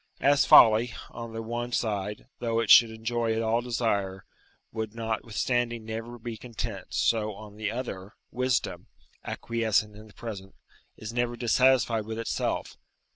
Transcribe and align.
As 0.19 0.47
folly, 0.47 0.95
on 1.11 1.31
the 1.31 1.43
one 1.43 1.71
side, 1.73 2.25
though 2.39 2.59
it 2.59 2.71
should 2.71 2.89
enjoy 2.89 3.39
all 3.39 3.59
it 3.59 3.65
desire, 3.65 4.25
would 4.71 4.95
notwithstanding 4.95 5.85
never 5.85 6.17
be 6.17 6.37
content, 6.37 6.87
so, 6.95 7.35
on 7.35 7.55
the 7.55 7.69
other, 7.69 8.15
wisdom, 8.31 8.87
acquiescing 9.23 9.95
in 9.95 10.07
the 10.07 10.13
present, 10.15 10.55
is 10.97 11.13
never 11.13 11.35
dissatisfied 11.37 12.07
with 12.07 12.17
itself. 12.17 12.77